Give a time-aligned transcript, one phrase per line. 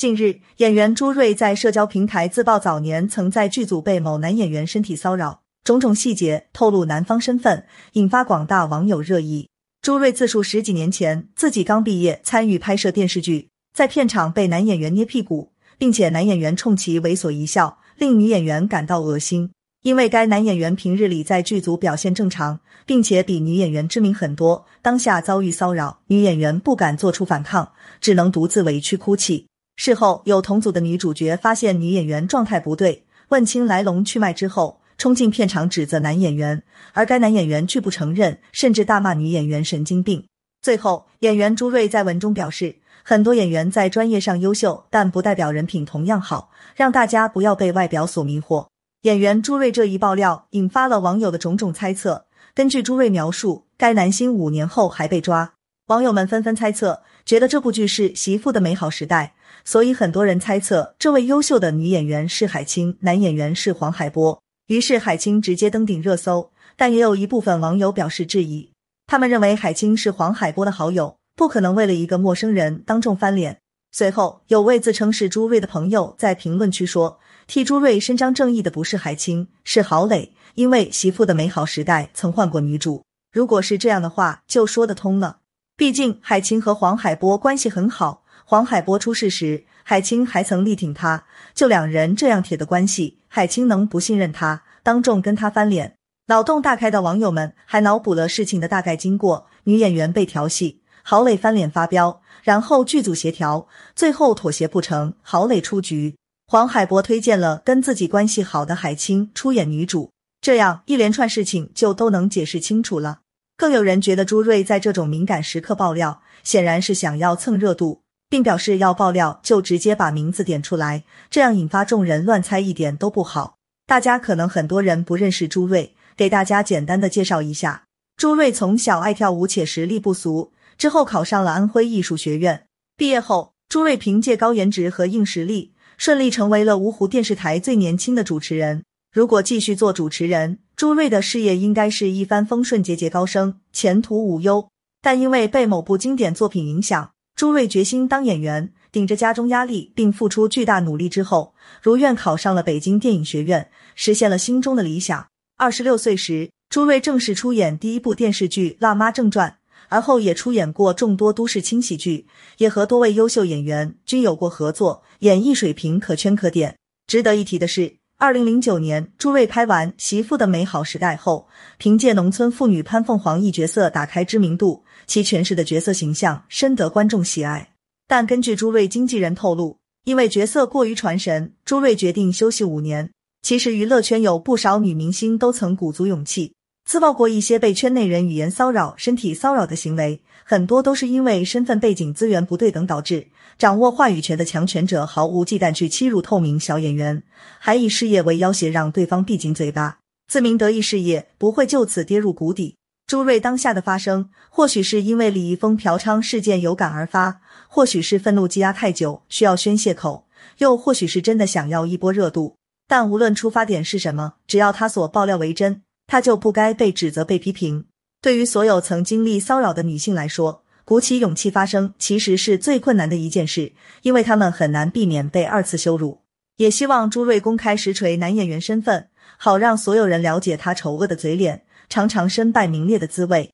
[0.00, 9.50] 近日，演员朱瑞在社交平台自曝早年曾在剧组被某男演员身体骚扰，种种细节透露男方身份，引发广大网友热议。
[9.82, 19.50] 朱瑞自述十几年前自己刚毕业参与拍摄电视剧，在片场被男演员捏屁股，并且男演员冲其猥琐一笑，令女演员感到恶心。
[19.82, 29.46] 因为该男演员平日里在剧组表现正常，并且比女演员知名很多，当下遭遇骚扰，女演员不敢做出反抗，只能独自委屈哭泣。
[29.82, 36.62] 事后，有同组的女主角发现女演员状态不对，问清来龙去脉之后，冲进片场指责男演员，
[36.92, 40.22] 而该男演员拒不承认，甚至大骂女演员神经病。
[40.60, 48.66] 最后，演员朱瑞在文中表示，很多演员在专业上优秀，但不代表人品同样好，让大家不要被外表所迷惑。
[49.04, 52.26] 演员朱瑞这一爆料引发了网友的种种猜测。
[52.54, 55.54] 根据朱瑞描述，该男星五年后还被抓，
[55.90, 59.34] 网友们纷纷猜测，觉得这部剧是《媳妇的美好时代》。
[59.68, 64.40] 所以很多人猜测，这位优秀的女演员是海清，男演员是黄海波。
[64.68, 68.70] 于是海清直接登顶热搜，但也有一部分网友表示质疑。
[69.08, 73.58] 他们认为海清是黄海波的好友，不可能为了一个陌生人当众翻脸。
[73.90, 83.02] 随后，有位自称是朱瑞的朋友在评论区说：“替朱瑞伸张正义的不是海清，是郝蕾，因为《媳妇的美好时代》曾换过女主。
[83.32, 85.38] 如果是这样的话，就说得通了。
[85.80, 91.24] 毕竟海清和黄海波关系很好。”黄海波出事时，海清还曾力挺他。
[91.54, 95.94] 就两人这样铁的关系，海清能不信任他，当众跟他翻脸？
[96.26, 106.14] 脑洞大开的网友们还脑补了事情的大概经过：女演员被调戏，郝蕾翻脸发飙，然后剧组协调，最后妥协不成，郝蕾出局。
[106.46, 110.10] 黄海波推荐了跟自己关系好的海清出演女主，
[110.42, 113.20] 这样一连串事情就都能解释清楚了。
[113.60, 118.00] 更有人觉得朱瑞在这种敏感时刻爆料，显然是想要蹭热度。
[118.30, 123.56] 并表示要爆料就直接把名字点出来，这样引发众人乱猜一点都不好。
[123.86, 127.84] 大家可能很多人不认识朱瑞，给大家简单的介绍一下：
[128.16, 132.66] 朱瑞从小爱跳舞且实力不俗，之后考上了安徽艺术学院。
[132.96, 138.84] 毕业后，朱瑞凭借高颜值和硬实力，顺利成为了芜湖电视台最年轻的主持人。
[139.12, 144.70] 如果继续做主持人，朱瑞的事业应该是一帆风顺、节节高升，前途无忧。
[145.02, 147.10] 但因为被某部经典作品影响。
[147.36, 151.52] 朱瑞决心当演员，顶着家中压力，并付出巨大努力之后，
[151.82, 155.26] 如愿考上了北京电影学院，实现了心中的理想。
[155.58, 159.50] 二十六岁时，朱瑞正式出演第一部电视剧《辣妈正传》，
[159.90, 162.26] 而后也出演过众多都市轻喜剧，
[162.56, 166.78] 也和多位优秀演员均有过合作，演艺水平可圈可点。
[167.06, 167.99] 值得一提的是。
[168.20, 171.48] 二零零九年，朱瑞拍完《媳妇的美好时代》后，
[171.78, 177.70] 凭借农村妇女潘凤凰一角色打开知名度，其诠释的角色形象深得观众喜爱。
[178.06, 183.10] 但根据朱瑞经纪人透露，因为角色过于传神，朱瑞决定休息五年。
[183.40, 186.52] 其实，娱乐圈有不少女明星都曾鼓足勇气。
[186.90, 193.28] 自曝过一些被圈内人语言骚扰、身体骚扰的行为，很多都是因为身份背景、资源不对等导致。
[193.56, 197.22] 掌握话语权的强权者毫无忌惮去欺辱透明小演员，
[197.60, 202.74] 还以事业为要挟让对方闭紧嘴巴，自鸣得意事业不会就此跌入谷底。
[203.06, 210.26] 朱瑞当下的发声，或许是因为李易峰嫖娼事件有感而发，或许是愤怒积压太久需要宣泄口，
[210.58, 212.56] 又或许是真的想要一波热度。
[212.88, 215.82] 但无论出发点是什么，只要他所爆料为真。
[216.10, 217.84] 他就不该被指责、被批评。
[218.20, 226.22] 对于所有曾经历骚扰的女性来说，鼓起勇气发声，其实是最困难的一件事，因为她们很难避免被二次羞辱。
[226.56, 229.06] 也希望朱瑞公开实锤男演员身份，
[229.38, 233.52] 好让所有人了解他丑恶的嘴脸，尝尝身败名裂的滋味。